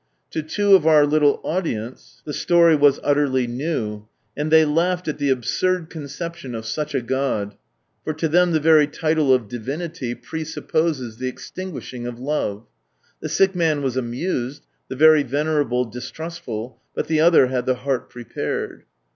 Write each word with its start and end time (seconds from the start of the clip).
To 0.31 0.41
two 0.41 0.73
of 0.73 0.87
our 0.87 1.05
little 1.05 1.39
audience 1.43 2.23
the 2.25 2.31
storj 2.31 2.79
was 2.79 2.99
utterly 3.03 3.45
new, 3.45 4.07
and 4.35 4.51
they 4.51 4.65
laughed 4.65 5.07
at 5.07 5.19
the 5.19 5.29
absurd 5.29 5.91
conception 5.91 6.55
of 6.55 6.65
such 6.65 6.95
a 6.95 7.03
God, 7.03 7.55
for 8.03 8.11
to 8.15 8.27
them 8.27 8.49
the 8.49 8.59
very 8.59 8.87
litie 8.87 9.35
of 9.35 9.47
divinity 9.47 10.15
presupposes 10.15 11.17
the 11.17 11.27
extinguishing 11.27 12.07
of 12.07 12.19
Love. 12.19 12.65
The 13.21 13.29
sick 13.29 13.53
man 13.53 13.83
was 13.83 13.95
amused, 13.95 14.65
the 14.87 14.95
very 14.95 15.21
venerable, 15.21 15.85
distrustful, 15.85 16.81
but 16.95 17.05
the 17.05 17.19
other 17.19 17.45
had 17.45 17.67
the" 17.67 17.75
heart 17.85 18.09
prepared." 18.09 18.85